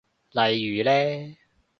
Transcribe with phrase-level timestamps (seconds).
[0.31, 1.37] 例如呢？